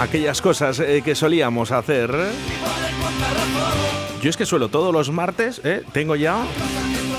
Aquellas 0.00 0.40
cosas 0.40 0.80
eh, 0.80 1.02
que 1.04 1.14
solíamos 1.14 1.72
hacer. 1.72 2.10
Yo 4.22 4.30
es 4.30 4.36
que 4.36 4.46
suelo 4.46 4.68
todos 4.68 4.92
los 4.92 5.10
martes, 5.10 5.60
eh, 5.62 5.82
tengo 5.92 6.16
ya 6.16 6.42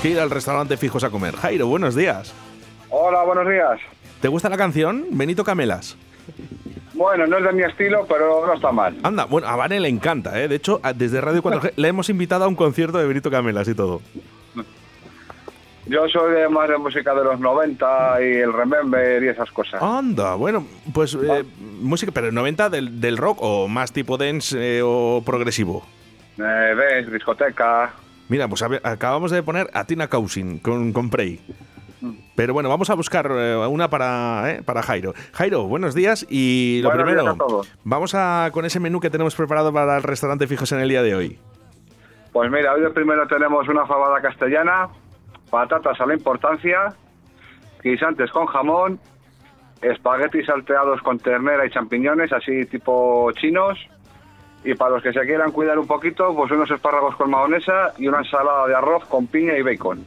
que 0.02 0.10
ir 0.10 0.20
al 0.20 0.30
restaurante 0.30 0.76
fijos 0.76 1.04
a 1.04 1.10
comer. 1.10 1.36
Jairo, 1.36 1.68
buenos 1.68 1.94
días. 1.94 2.34
Hola, 2.90 3.22
buenos 3.22 3.48
días. 3.48 3.80
¿Te 4.20 4.28
gusta 4.28 4.48
la 4.48 4.56
canción? 4.56 5.06
Benito 5.12 5.44
Camelas. 5.44 5.96
Bueno, 7.02 7.26
no 7.26 7.38
es 7.38 7.42
de 7.44 7.52
mi 7.52 7.64
estilo, 7.64 8.06
pero 8.08 8.46
no 8.46 8.54
está 8.54 8.70
mal. 8.70 8.96
Anda, 9.02 9.24
bueno, 9.24 9.48
a 9.48 9.56
Vane 9.56 9.80
le 9.80 9.88
encanta, 9.88 10.40
¿eh? 10.40 10.46
De 10.46 10.54
hecho, 10.54 10.80
desde 10.94 11.20
Radio 11.20 11.42
4G 11.42 11.72
le 11.76 11.88
hemos 11.88 12.08
invitado 12.08 12.44
a 12.44 12.46
un 12.46 12.54
concierto 12.54 12.96
de 12.98 13.08
Benito 13.08 13.28
Camelas 13.28 13.66
y 13.66 13.74
todo. 13.74 14.00
Yo 15.86 16.08
soy 16.08 16.32
de 16.34 16.48
más 16.48 16.68
de 16.68 16.78
música 16.78 17.12
de 17.12 17.24
los 17.24 17.40
90 17.40 18.22
y 18.22 18.36
el 18.36 18.52
Remember 18.52 19.20
y 19.20 19.26
esas 19.26 19.50
cosas. 19.50 19.82
Anda, 19.82 20.36
bueno, 20.36 20.64
pues 20.94 21.14
eh, 21.20 21.42
música, 21.80 22.12
pero 22.14 22.30
90 22.30 22.70
del, 22.70 23.00
del 23.00 23.16
rock 23.16 23.38
o 23.40 23.66
más 23.66 23.92
tipo 23.92 24.16
dance 24.16 24.56
eh, 24.56 24.80
o 24.84 25.24
progresivo. 25.26 25.84
Eh, 26.38 26.42
dance, 26.76 27.10
discoteca. 27.10 27.94
Mira, 28.28 28.46
pues 28.46 28.62
a 28.62 28.68
ver, 28.68 28.80
acabamos 28.84 29.32
de 29.32 29.42
poner 29.42 29.68
a 29.74 29.84
Tina 29.86 30.06
Cousin 30.06 30.60
con, 30.60 30.92
con 30.92 31.10
Prey. 31.10 31.40
Pero 32.34 32.54
bueno, 32.54 32.68
vamos 32.68 32.88
a 32.90 32.94
buscar 32.94 33.30
eh, 33.30 33.56
una 33.66 33.88
para, 33.90 34.50
eh, 34.50 34.62
para 34.62 34.82
Jairo. 34.82 35.12
Jairo, 35.32 35.64
buenos 35.64 35.94
días 35.94 36.26
y 36.30 36.80
lo 36.82 36.88
Buenos 36.88 37.06
días 37.06 37.16
primero, 37.18 37.34
a 37.34 37.36
todos. 37.36 37.72
vamos 37.84 38.14
a 38.14 38.50
con 38.52 38.64
ese 38.64 38.80
menú 38.80 39.00
que 39.00 39.10
tenemos 39.10 39.34
preparado 39.34 39.72
para 39.72 39.96
el 39.98 40.02
restaurante 40.02 40.46
fijos 40.46 40.72
en 40.72 40.80
el 40.80 40.88
día 40.88 41.02
de 41.02 41.14
hoy. 41.14 41.38
Pues 42.32 42.50
mira, 42.50 42.72
hoy 42.72 42.80
primero 42.94 43.26
tenemos 43.26 43.68
una 43.68 43.86
fabada 43.86 44.20
castellana, 44.22 44.88
patatas 45.50 46.00
a 46.00 46.06
la 46.06 46.14
importancia, 46.14 46.94
guisantes 47.84 48.30
con 48.30 48.46
jamón, 48.46 48.98
espaguetis 49.82 50.46
salteados 50.46 51.02
con 51.02 51.18
ternera 51.18 51.66
y 51.66 51.70
champiñones, 51.70 52.32
así 52.32 52.64
tipo 52.66 53.30
chinos. 53.32 53.78
Y 54.64 54.74
para 54.74 54.92
los 54.92 55.02
que 55.02 55.12
se 55.12 55.20
quieran 55.22 55.50
cuidar 55.50 55.78
un 55.78 55.88
poquito, 55.88 56.34
pues 56.34 56.50
unos 56.52 56.70
espárragos 56.70 57.16
con 57.16 57.30
mahonesa 57.30 57.92
y 57.98 58.06
una 58.06 58.18
ensalada 58.18 58.66
de 58.68 58.76
arroz 58.76 59.04
con 59.06 59.26
piña 59.26 59.58
y 59.58 59.62
bacon. 59.62 60.06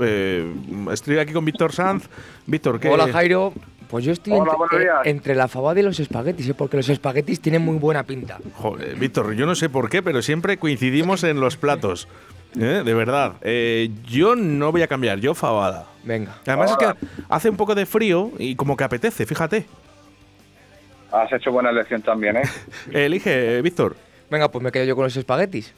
Eh, 0.00 0.52
estoy 0.92 1.18
aquí 1.18 1.32
con 1.32 1.44
Víctor 1.44 1.72
Sanz. 1.72 2.08
Víctor, 2.46 2.80
¿qué? 2.80 2.88
Hola 2.88 3.08
Jairo, 3.12 3.52
pues 3.88 4.04
yo 4.04 4.12
estoy 4.12 4.32
Hola, 4.32 4.52
entre, 4.62 4.84
eh, 4.84 4.88
entre 5.04 5.34
la 5.34 5.48
fabada 5.48 5.80
y 5.80 5.82
los 5.82 6.00
espaguetis, 6.00 6.48
¿eh? 6.48 6.54
porque 6.54 6.76
los 6.76 6.88
espaguetis 6.88 7.40
tienen 7.40 7.62
muy 7.62 7.76
buena 7.76 8.04
pinta. 8.04 8.38
Joder, 8.54 8.96
Víctor, 8.96 9.34
yo 9.34 9.46
no 9.46 9.54
sé 9.54 9.68
por 9.68 9.88
qué, 9.88 10.02
pero 10.02 10.22
siempre 10.22 10.56
coincidimos 10.56 11.24
en 11.24 11.40
los 11.40 11.56
platos. 11.56 12.08
¿Eh? 12.58 12.82
De 12.84 12.94
verdad. 12.94 13.34
Eh, 13.42 13.90
yo 14.04 14.36
no 14.36 14.72
voy 14.72 14.82
a 14.82 14.86
cambiar, 14.86 15.18
yo 15.20 15.34
fabada. 15.34 15.86
Venga. 16.04 16.36
Además 16.46 16.72
es 16.72 16.76
que 16.76 17.06
hace 17.28 17.48
un 17.48 17.56
poco 17.56 17.74
de 17.74 17.86
frío 17.86 18.30
y 18.38 18.56
como 18.56 18.76
que 18.76 18.84
apetece, 18.84 19.26
fíjate. 19.26 19.66
Has 21.10 21.32
hecho 21.32 21.52
buena 21.52 21.70
elección 21.70 22.02
también, 22.02 22.38
¿eh? 22.38 22.42
Elige, 22.92 23.58
eh, 23.58 23.62
Víctor. 23.62 23.96
Venga, 24.30 24.50
pues 24.50 24.62
me 24.62 24.72
quedo 24.72 24.84
yo 24.84 24.94
con 24.94 25.04
los 25.04 25.16
espaguetis. 25.16 25.74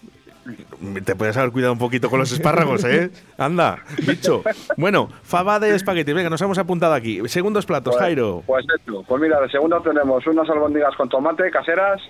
Te 1.04 1.16
puedes 1.16 1.36
haber 1.36 1.50
cuidado 1.52 1.72
un 1.72 1.78
poquito 1.78 2.10
con 2.10 2.18
los 2.18 2.30
espárragos, 2.32 2.84
¿eh? 2.84 3.10
Anda, 3.38 3.78
bicho. 4.06 4.42
Bueno, 4.76 5.08
fava 5.22 5.58
de 5.58 5.74
espagueti. 5.74 6.12
Venga, 6.12 6.28
nos 6.30 6.40
hemos 6.42 6.58
apuntado 6.58 6.92
aquí. 6.94 7.26
Segundos 7.28 7.64
platos, 7.66 7.94
Pues- 7.94 8.02
Jairo. 8.02 8.42
Pues 8.46 8.66
esto. 8.78 9.02
Pues 9.06 9.22
mira, 9.22 9.40
de 9.40 9.48
segundo 9.48 9.80
tenemos 9.80 10.26
unas 10.26 10.48
albóndigas 10.50 10.94
con 10.96 11.08
tomate 11.08 11.50
caseras, 11.50 12.00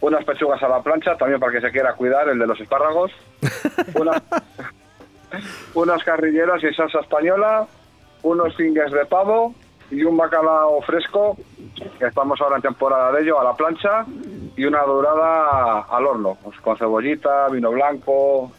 unas 0.00 0.24
pechugas 0.24 0.62
a 0.62 0.68
la 0.68 0.82
plancha, 0.82 1.16
también 1.16 1.38
para 1.38 1.52
que 1.52 1.60
se 1.60 1.70
quiera 1.70 1.92
cuidar, 1.94 2.28
el 2.28 2.38
de 2.38 2.46
los 2.46 2.58
espárragos, 2.60 3.10
unas, 3.94 4.22
unas 5.74 6.02
carrilleras 6.04 6.62
y 6.64 6.74
salsa 6.74 7.00
española, 7.00 7.66
unos 8.22 8.54
fingers 8.56 8.92
de 8.92 9.04
pavo 9.06 9.54
y 9.90 10.02
un 10.04 10.16
bacalao 10.16 10.80
fresco, 10.82 11.36
que 11.98 12.06
estamos 12.06 12.40
ahora 12.40 12.56
en 12.56 12.62
temporada 12.62 13.12
de 13.12 13.22
ello, 13.22 13.40
a 13.40 13.44
la 13.44 13.54
plancha, 13.54 14.04
y 14.56 14.64
una 14.64 14.82
dorada 14.82 15.80
al 15.80 16.06
horno, 16.06 16.36
pues 16.42 16.58
con 16.60 16.76
cebollita, 16.76 17.48
vino 17.48 17.70
blanco. 17.70 18.52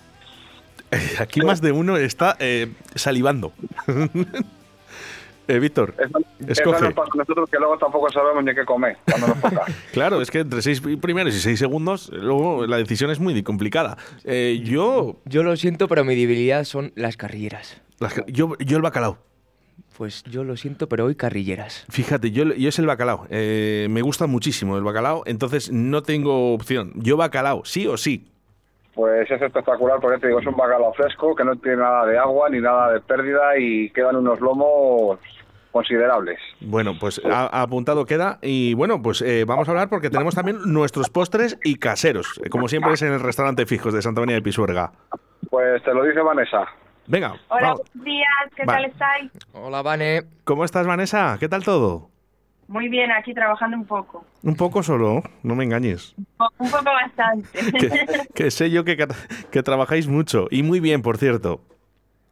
Aquí 1.19 1.41
más 1.41 1.61
de 1.61 1.71
uno 1.71 1.95
está 1.97 2.35
eh, 2.39 2.71
salivando. 2.95 3.53
eh, 5.47 5.59
Víctor, 5.59 5.93
Eso, 5.97 6.19
eso 6.39 6.51
escoge. 6.51 6.81
nos 6.85 6.93
pasa 6.93 7.11
a 7.13 7.17
nosotros 7.17 7.49
que 7.49 7.57
luego 7.57 7.77
tampoco 7.77 8.11
sabemos 8.11 8.43
ni 8.43 8.53
qué 8.53 8.65
comer 8.65 8.97
cuando 9.09 9.27
nos 9.27 9.41
toca. 9.41 9.65
Claro, 9.93 10.21
es 10.21 10.29
que 10.29 10.39
entre 10.39 10.61
seis 10.61 10.81
primeros 11.01 11.33
y 11.33 11.39
seis 11.39 11.59
segundos, 11.59 12.09
luego 12.09 12.65
la 12.67 12.77
decisión 12.77 13.09
es 13.11 13.19
muy 13.19 13.41
complicada. 13.43 13.97
Eh, 14.23 14.61
yo, 14.63 15.17
Yo 15.25 15.43
lo 15.43 15.55
siento, 15.55 15.87
pero 15.87 16.03
mi 16.03 16.15
debilidad 16.15 16.63
son 16.65 16.91
las 16.95 17.15
carrilleras. 17.17 17.81
las 17.99 18.13
yo, 18.27 18.57
yo 18.59 18.77
el 18.77 18.83
bacalao. 18.83 19.17
Pues 19.97 20.23
yo 20.23 20.43
lo 20.43 20.57
siento, 20.57 20.87
pero 20.87 21.05
hoy 21.05 21.15
carrilleras. 21.15 21.85
Fíjate, 21.89 22.31
yo, 22.31 22.45
yo 22.45 22.69
es 22.69 22.79
el 22.79 22.85
bacalao. 22.85 23.27
Eh, 23.29 23.87
me 23.89 24.01
gusta 24.01 24.27
muchísimo 24.27 24.77
el 24.77 24.83
bacalao, 24.83 25.23
entonces 25.25 25.71
no 25.71 26.03
tengo 26.03 26.53
opción. 26.53 26.93
Yo 26.95 27.17
bacalao, 27.17 27.63
sí 27.65 27.87
o 27.87 27.97
sí. 27.97 28.27
Pues 28.93 29.29
es 29.31 29.41
espectacular 29.41 29.99
porque 30.01 30.19
te 30.19 30.27
digo, 30.27 30.39
es 30.39 30.47
un 30.47 30.55
bacalao 30.55 30.93
fresco 30.93 31.35
que 31.35 31.43
no 31.43 31.55
tiene 31.55 31.77
nada 31.77 32.05
de 32.05 32.17
agua 32.17 32.49
ni 32.49 32.59
nada 32.59 32.93
de 32.93 33.01
pérdida 33.01 33.57
y 33.57 33.89
quedan 33.91 34.17
unos 34.17 34.39
lomos 34.41 35.19
considerables. 35.71 36.39
Bueno, 36.59 36.93
pues 36.99 37.21
apuntado 37.25 38.05
queda. 38.05 38.39
Y 38.41 38.73
bueno, 38.73 39.01
pues 39.01 39.21
eh, 39.21 39.45
vamos 39.47 39.67
a 39.67 39.71
hablar 39.71 39.89
porque 39.89 40.09
tenemos 40.09 40.35
también 40.35 40.59
nuestros 40.65 41.09
postres 41.09 41.57
y 41.63 41.75
caseros, 41.75 42.39
eh, 42.43 42.49
como 42.49 42.67
siempre 42.67 42.93
es 42.93 43.01
en 43.01 43.13
el 43.13 43.21
restaurante 43.21 43.65
Fijos 43.65 43.93
de 43.93 44.01
Santa 44.01 44.21
María 44.21 44.35
de 44.35 44.41
Pisuerga. 44.41 44.91
Pues 45.49 45.81
te 45.83 45.93
lo 45.93 46.03
dice 46.03 46.21
Vanessa. 46.21 46.67
Venga, 47.11 47.35
Hola, 47.49 47.61
vamos. 47.71 47.81
buenos 47.93 48.05
días, 48.05 48.27
¿qué 48.55 48.63
Va. 48.63 48.73
tal 48.75 48.85
estáis? 48.85 49.31
Hola, 49.51 49.81
Vane. 49.81 50.21
¿Cómo 50.45 50.63
estás, 50.63 50.87
Vanessa? 50.87 51.35
¿Qué 51.41 51.49
tal 51.49 51.61
todo? 51.61 52.09
Muy 52.69 52.87
bien, 52.87 53.11
aquí 53.11 53.33
trabajando 53.33 53.75
un 53.75 53.83
poco. 53.85 54.23
Un 54.43 54.55
poco 54.55 54.81
solo, 54.81 55.21
no 55.43 55.53
me 55.55 55.65
engañes. 55.65 56.15
Un 56.57 56.71
poco 56.71 56.85
bastante. 56.85 57.49
Que, 57.77 58.27
que 58.33 58.49
sé 58.49 58.71
yo 58.71 58.85
que, 58.85 58.95
que 59.51 59.61
trabajáis 59.61 60.07
mucho 60.07 60.47
y 60.51 60.63
muy 60.63 60.79
bien, 60.79 61.01
por 61.01 61.17
cierto. 61.17 61.59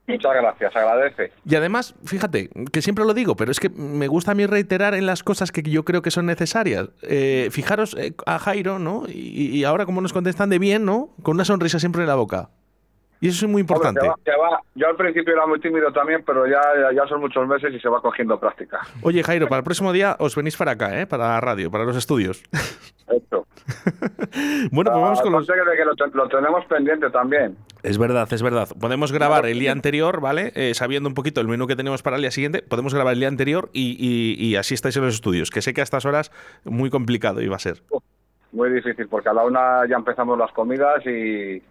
Muchas 0.08 0.32
gracias, 0.34 0.74
agradece. 0.74 1.34
Y 1.46 1.56
además, 1.56 1.94
fíjate, 2.06 2.50
que 2.72 2.82
siempre 2.82 3.04
lo 3.04 3.14
digo, 3.14 3.36
pero 3.36 3.52
es 3.52 3.60
que 3.60 3.68
me 3.68 4.08
gusta 4.08 4.32
a 4.32 4.36
mí 4.36 4.46
reiterar 4.46 4.94
en 4.94 5.06
las 5.08 5.24
cosas 5.24 5.52
que 5.52 5.62
yo 5.62 5.84
creo 5.84 6.02
que 6.02 6.10
son 6.10 6.26
necesarias. 6.26 6.88
Eh, 7.02 7.50
fijaros 7.52 7.98
eh, 8.00 8.14
a 8.26 8.40
Jairo, 8.40 8.80
¿no? 8.80 9.04
Y, 9.10 9.58
y 9.58 9.66
ahora 9.66 9.86
como 9.86 10.00
nos 10.00 10.14
contestan 10.14 10.50
de 10.50 10.58
bien, 10.58 10.86
¿no? 10.86 11.10
Con 11.22 11.36
una 11.36 11.44
sonrisa 11.44 11.80
siempre 11.80 12.04
en 12.04 12.08
la 12.08 12.16
boca. 12.16 12.50
Y 13.22 13.28
eso 13.28 13.46
es 13.46 13.52
muy 13.52 13.62
importante. 13.62 14.00
Hombre, 14.08 14.34
va- 14.38 14.50
va. 14.52 14.62
Yo 14.76 14.88
al 14.88 14.96
principio 14.96 15.34
era 15.34 15.46
muy 15.46 15.60
tímido 15.60 15.92
también, 15.92 16.24
pero 16.26 16.48
ya, 16.48 16.62
ya, 16.96 17.06
son 17.08 17.20
muchos 17.20 17.46
meses 17.48 17.74
y 17.74 17.80
se 17.80 17.90
va 17.90 18.02
cogiendo 18.02 18.40
práctica. 18.40 18.80
Oye, 19.02 19.22
Jairo, 19.24 19.48
para 19.48 19.60
el 19.60 19.64
próximo 19.66 19.92
día 19.92 20.16
os 20.20 20.36
venís 20.36 20.56
para 20.56 20.72
acá, 20.72 21.02
¿eh? 21.02 21.06
Para 21.06 21.28
la 21.30 21.42
radio, 21.42 21.70
para 21.70 21.84
los 21.84 21.98
estudios. 21.98 22.42
Esto. 23.08 23.46
bueno, 24.72 24.92
pues 24.92 25.02
vamos 25.04 25.20
Ah, 25.20 25.24
con 25.24 25.32
los... 25.34 25.48
que 25.48 25.54
lo, 25.86 25.96
te- 25.96 26.16
lo 26.18 26.30
tenemos 26.30 26.66
pendiente 26.66 27.10
también. 27.10 27.58
Es 27.84 27.98
verdad, 27.98 28.28
es 28.32 28.42
verdad. 28.42 28.70
Podemos 28.80 29.12
grabar 29.12 29.46
el 29.46 29.60
día 29.60 29.72
anterior, 29.72 30.22
¿vale? 30.22 30.52
Eh, 30.56 30.74
sabiendo 30.74 31.10
un 31.10 31.16
poquito 31.16 31.42
el 31.42 31.48
menú 31.48 31.68
que 31.68 31.76
tenemos 31.76 32.02
para 32.02 32.16
el 32.16 32.22
día 32.22 32.32
siguiente, 32.32 32.62
podemos 32.62 32.94
grabar 32.94 33.14
el 33.14 33.20
día 33.20 33.28
anterior 33.30 33.70
y, 33.74 33.98
y- 34.00 34.36
y 34.48 34.56
así 34.56 34.74
estáis 34.76 34.96
en 34.98 35.04
los 35.06 35.16
estudios. 35.16 35.50
Que 35.50 35.62
sé 35.62 35.74
que 35.74 35.82
a 35.82 35.84
estas 35.84 36.06
horas 36.06 36.32
muy 36.64 36.90
complicado 36.90 37.42
iba 37.42 37.56
a 37.56 37.60
ser. 37.60 37.82
Muy 38.52 38.70
difícil, 38.72 39.08
porque 39.08 39.30
a 39.30 39.34
la 39.34 39.44
una 39.44 39.86
ya 39.88 39.96
empezamos 39.98 40.38
las 40.38 40.52
comidas 40.54 41.06
y, 41.06 41.62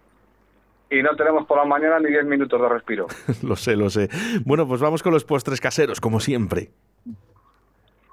y 0.89 1.01
no 1.03 1.15
tenemos 1.15 1.45
por 1.45 1.57
la 1.57 1.65
mañana 1.65 1.99
ni 1.99 2.09
10 2.09 2.25
minutos 2.25 2.61
de 2.61 2.69
respiro. 2.69 3.07
lo 3.43 3.55
sé, 3.55 3.75
lo 3.75 3.89
sé. 3.89 4.09
Bueno, 4.45 4.67
pues 4.67 4.81
vamos 4.81 5.03
con 5.03 5.13
los 5.13 5.23
postres 5.23 5.61
caseros, 5.61 6.01
como 6.01 6.19
siempre. 6.19 6.69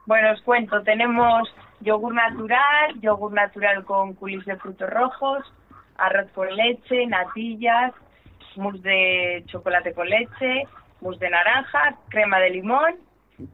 bueno, 0.07 0.33
os 0.33 0.43
cuento, 0.43 0.83
tenemos 0.83 1.49
yogur 1.81 2.15
natural, 2.15 3.01
yogur 3.01 3.33
natural 3.33 3.85
con 3.85 4.15
culis 4.15 4.45
de 4.45 4.57
frutos 4.57 4.89
rojos, 4.91 5.53
arroz 5.99 6.31
con 6.33 6.55
leche, 6.55 7.07
natillas, 7.07 7.93
mousse 8.57 8.83
de 8.83 9.45
chocolate 9.47 9.93
con 9.93 10.09
leche, 10.09 10.65
mousse 11.01 11.19
de 11.19 11.31
naranja, 11.31 11.97
crema 12.09 12.39
de 12.39 12.51
limón, 12.51 12.97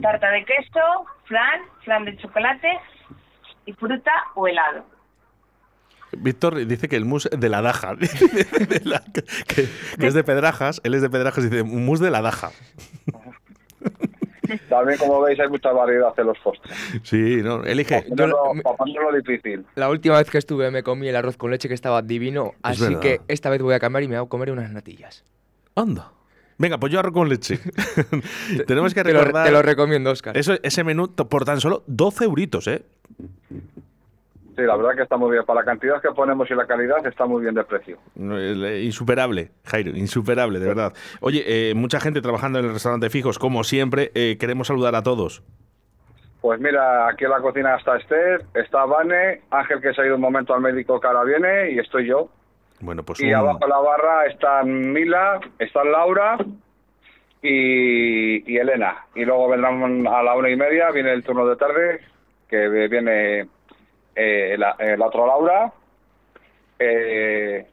tarta 0.00 0.30
de 0.30 0.44
queso, 0.44 1.06
flan, 1.24 1.60
flan 1.84 2.04
de 2.04 2.16
chocolate 2.16 2.78
y 3.66 3.72
fruta 3.72 4.12
o 4.34 4.46
helado. 4.46 4.84
Víctor 6.18 6.66
dice 6.66 6.88
que 6.88 6.96
el 6.96 7.04
mus 7.04 7.28
de 7.30 7.48
la 7.48 7.62
Daja. 7.62 7.94
De 7.96 8.80
la- 8.84 9.02
que, 9.12 9.66
que 9.98 10.06
es 10.06 10.14
de 10.14 10.24
Pedrajas. 10.24 10.80
Él 10.84 10.94
es 10.94 11.02
de 11.02 11.10
Pedrajas 11.10 11.44
y 11.44 11.48
dice 11.48 11.62
mus 11.62 12.00
de 12.00 12.10
la 12.10 12.22
Daja. 12.22 12.50
También, 14.68 14.98
como 14.98 15.22
veis, 15.22 15.40
hay 15.40 15.48
mucha 15.48 15.72
variedad 15.72 16.12
en 16.18 16.26
los 16.26 16.38
postres. 16.40 16.76
Sí, 17.04 17.40
no, 17.42 17.62
elige. 17.64 18.04
Yo 18.14 18.26
lo- 18.26 18.36
ponerlo 18.76 19.12
difícil. 19.16 19.64
La 19.76 19.88
última 19.88 20.18
vez 20.18 20.28
que 20.30 20.36
estuve 20.38 20.70
me 20.70 20.82
comí 20.82 21.08
el 21.08 21.16
arroz 21.16 21.36
con 21.38 21.50
leche 21.50 21.68
que 21.68 21.74
estaba 21.74 22.02
divino, 22.02 22.52
así 22.62 22.82
verdad. 22.82 23.00
que 23.00 23.20
esta 23.28 23.48
vez 23.48 23.62
voy 23.62 23.74
a 23.74 23.80
cambiar 23.80 24.02
y 24.02 24.08
me 24.08 24.18
voy 24.18 24.26
a 24.26 24.28
comer 24.28 24.50
unas 24.50 24.70
natillas. 24.70 25.24
Anda. 25.74 26.12
Venga, 26.58 26.78
pues 26.78 26.92
yo 26.92 26.98
arroz 27.00 27.14
con 27.14 27.28
leche. 27.30 27.58
Tenemos 28.66 28.92
que 28.92 29.02
Te 29.02 29.12
lo, 29.14 29.20
recordar. 29.20 29.46
te 29.46 29.52
lo 29.52 29.62
recomiendo, 29.62 30.10
Oscar. 30.10 30.36
Eso, 30.36 30.54
ese 30.62 30.84
menú 30.84 31.08
por 31.14 31.44
tan 31.46 31.60
solo 31.60 31.82
12 31.86 32.24
euritos, 32.24 32.66
¿eh? 32.66 32.84
Sí, 34.54 34.62
la 34.62 34.76
verdad 34.76 34.94
que 34.96 35.02
está 35.02 35.16
muy 35.16 35.30
bien. 35.32 35.44
Para 35.46 35.60
la 35.60 35.64
cantidad 35.64 36.00
que 36.02 36.10
ponemos 36.10 36.50
y 36.50 36.54
la 36.54 36.66
calidad 36.66 37.06
está 37.06 37.24
muy 37.26 37.42
bien 37.42 37.54
de 37.54 37.64
precio. 37.64 37.96
Insuperable, 38.16 39.50
Jairo, 39.64 39.90
insuperable, 39.96 40.58
de 40.58 40.66
verdad. 40.66 40.92
Oye, 41.20 41.42
eh, 41.46 41.74
mucha 41.74 42.00
gente 42.00 42.20
trabajando 42.20 42.58
en 42.58 42.66
el 42.66 42.72
restaurante 42.72 43.08
Fijos, 43.10 43.38
como 43.38 43.64
siempre, 43.64 44.10
eh, 44.14 44.36
queremos 44.38 44.66
saludar 44.66 44.94
a 44.94 45.02
todos. 45.02 45.42
Pues 46.42 46.60
mira, 46.60 47.08
aquí 47.08 47.24
en 47.24 47.30
la 47.30 47.40
cocina 47.40 47.76
está 47.76 47.96
Esther, 47.96 48.42
está 48.54 48.84
Vane, 48.84 49.42
Ángel 49.50 49.80
que 49.80 49.94
se 49.94 50.02
ha 50.02 50.06
ido 50.06 50.16
un 50.16 50.20
momento 50.20 50.52
al 50.52 50.60
médico 50.60 51.00
que 51.00 51.06
ahora 51.06 51.22
viene 51.24 51.70
y 51.70 51.78
estoy 51.78 52.06
yo. 52.08 52.28
Bueno, 52.80 53.04
pues 53.04 53.20
Y 53.20 53.28
un- 53.28 53.34
abajo 53.36 53.60
en 53.62 53.68
la 53.70 53.78
barra 53.78 54.26
están 54.26 54.92
Mila, 54.92 55.40
están 55.60 55.92
Laura 55.92 56.36
y, 57.40 58.52
y 58.52 58.56
Elena. 58.58 59.06
Y 59.14 59.24
luego 59.24 59.48
vendrán 59.48 60.06
a 60.06 60.22
la 60.22 60.34
una 60.34 60.50
y 60.50 60.56
media, 60.56 60.90
viene 60.90 61.12
el 61.12 61.22
turno 61.22 61.46
de 61.46 61.56
tarde, 61.56 62.00
que 62.48 62.68
viene 62.88 63.46
eh, 64.14 64.56
la, 64.58 64.76
eh, 64.78 64.96
la 64.96 65.06
otra 65.06 65.26
Laura, 65.26 65.72
eh, 66.78 67.66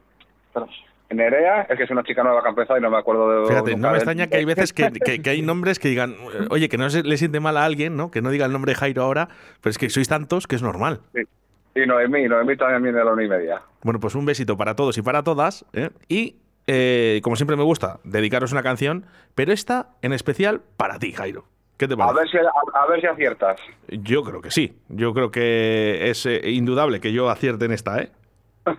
Nerea, 1.12 1.62
es 1.62 1.76
que 1.76 1.82
es 1.84 1.90
una 1.90 2.04
chica 2.04 2.22
nueva 2.22 2.40
que 2.40 2.46
ha 2.46 2.50
empezado 2.50 2.78
y 2.78 2.82
no 2.82 2.90
me 2.90 2.98
acuerdo 2.98 3.42
de 3.42 3.48
Fíjate, 3.48 3.76
no 3.76 3.90
me 3.90 3.96
extraña 3.96 4.28
que 4.28 4.36
hay 4.36 4.44
veces 4.44 4.72
que, 4.72 4.90
que- 4.92 5.20
que 5.20 5.30
hay 5.30 5.42
nombres 5.42 5.78
que 5.80 5.88
digan, 5.88 6.12
eh, 6.12 6.46
oye, 6.50 6.68
que 6.68 6.78
no 6.78 6.88
se 6.88 7.02
le 7.02 7.16
siente 7.16 7.40
mal 7.40 7.56
a 7.56 7.64
alguien, 7.64 7.96
¿no? 7.96 8.10
Que 8.12 8.22
no 8.22 8.30
diga 8.30 8.46
el 8.46 8.52
nombre 8.52 8.74
Jairo 8.76 9.02
ahora, 9.02 9.28
pero 9.60 9.70
es 9.70 9.78
que 9.78 9.90
sois 9.90 10.08
tantos 10.08 10.46
que 10.46 10.54
es 10.56 10.62
normal. 10.62 11.00
Sí. 11.14 11.22
Y 11.74 11.86
Noemí, 11.86 12.28
Noemí 12.28 12.56
también 12.56 12.82
viene 12.82 13.00
a 13.00 13.04
la 13.04 13.12
una 13.12 13.24
y 13.24 13.28
media. 13.28 13.62
Bueno, 13.82 13.98
pues 14.00 14.14
un 14.14 14.24
besito 14.24 14.56
para 14.56 14.74
todos 14.76 14.98
y 14.98 15.02
para 15.02 15.22
todas. 15.22 15.64
¿eh? 15.72 15.90
Y, 16.08 16.36
eh, 16.66 17.20
como 17.22 17.36
siempre 17.36 17.56
me 17.56 17.62
gusta, 17.64 17.98
dedicaros 18.04 18.52
una 18.52 18.62
canción, 18.62 19.06
pero 19.34 19.52
esta 19.52 19.88
en 20.02 20.12
especial 20.12 20.62
para 20.76 20.98
ti, 20.98 21.12
Jairo. 21.12 21.44
¿Qué 21.80 21.88
te 21.88 21.94
A 21.94 22.12
ver 22.12 22.28
si 22.28 22.36
a, 22.36 22.42
a 22.74 22.86
ver 22.88 23.00
si 23.00 23.06
aciertas. 23.06 23.58
Yo 23.88 24.22
creo 24.22 24.42
que 24.42 24.50
sí. 24.50 24.74
Yo 24.90 25.14
creo 25.14 25.30
que 25.30 26.10
es 26.10 26.26
eh, 26.26 26.50
indudable 26.50 27.00
que 27.00 27.10
yo 27.10 27.30
acierte 27.30 27.64
en 27.64 27.72
esta, 27.72 28.02
¿eh? 28.02 28.10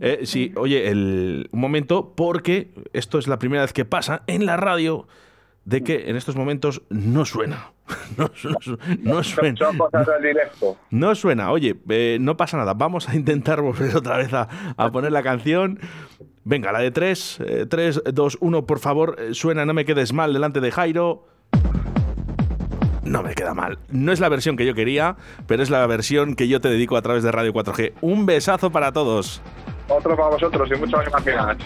Eh, 0.00 0.20
sí, 0.24 0.52
oye, 0.56 0.88
el, 0.88 1.48
un 1.52 1.60
momento, 1.60 2.14
porque 2.16 2.70
esto 2.94 3.18
es 3.18 3.28
la 3.28 3.38
primera 3.38 3.62
vez 3.62 3.72
que 3.74 3.84
pasa 3.84 4.22
en 4.26 4.46
la 4.46 4.56
radio 4.56 5.06
de 5.66 5.82
que 5.84 6.08
en 6.08 6.16
estos 6.16 6.34
momentos 6.36 6.82
no 6.90 7.24
suena. 7.24 7.70
No, 8.16 8.30
su- 8.34 8.54
su- 8.60 8.78
no 9.02 9.22
suena. 9.22 9.56
Son 9.58 9.76
cosas 9.78 10.06
del 10.06 10.22
directo. 10.22 10.76
No 10.90 11.14
suena. 11.14 11.50
Oye, 11.52 11.76
eh, 11.90 12.16
no 12.20 12.36
pasa 12.36 12.56
nada. 12.56 12.72
Vamos 12.74 13.08
a 13.08 13.14
intentar 13.14 13.60
volver 13.60 13.94
otra 13.96 14.16
vez 14.16 14.32
a, 14.32 14.48
a 14.76 14.90
poner 14.90 15.12
la 15.12 15.22
canción. 15.22 15.78
Venga, 16.44 16.72
la 16.72 16.78
de 16.80 16.90
3, 16.90 17.40
3, 17.68 18.02
2, 18.12 18.38
1, 18.40 18.66
por 18.66 18.78
favor, 18.78 19.16
eh, 19.18 19.34
suena, 19.34 19.66
no 19.66 19.74
me 19.74 19.84
quedes 19.84 20.12
mal 20.12 20.32
delante 20.32 20.60
de 20.60 20.70
Jairo. 20.72 21.26
No 23.06 23.22
me 23.22 23.34
queda 23.34 23.54
mal. 23.54 23.78
No 23.88 24.12
es 24.12 24.18
la 24.18 24.28
versión 24.28 24.56
que 24.56 24.66
yo 24.66 24.74
quería, 24.74 25.16
pero 25.46 25.62
es 25.62 25.70
la 25.70 25.86
versión 25.86 26.34
que 26.34 26.48
yo 26.48 26.60
te 26.60 26.68
dedico 26.68 26.96
a 26.96 27.02
través 27.02 27.22
de 27.22 27.30
Radio 27.30 27.52
4G. 27.52 27.92
Un 28.00 28.26
besazo 28.26 28.70
para 28.70 28.92
todos. 28.92 29.40
Otro 29.88 30.16
para 30.16 30.30
vosotros 30.30 30.68
y 30.72 30.74
muchas 30.74 31.04
gracias. 31.04 31.56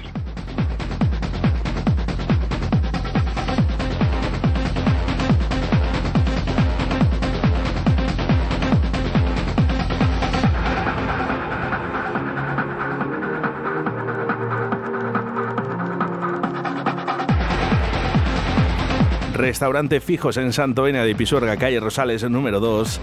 Restaurante 19.41 20.01
Fijos 20.01 20.37
en 20.37 20.53
Santovenia 20.53 21.03
de 21.03 21.15
Pisuerga, 21.15 21.57
calle 21.57 21.81
Rosales, 21.81 22.29
número 22.29 22.61
2. 22.61 23.01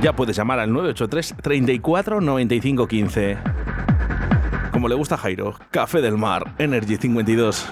Ya 0.00 0.14
puedes 0.14 0.36
llamar 0.36 0.60
al 0.60 0.72
983 0.72 1.34
34 1.42 2.20
95 2.20 2.86
15. 2.86 3.38
Como 4.70 4.86
le 4.86 4.94
gusta 4.94 5.16
Jairo, 5.16 5.56
Café 5.72 6.00
del 6.00 6.16
Mar, 6.16 6.54
Energy 6.58 6.98
52. 6.98 7.66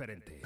Diferente. 0.00 0.40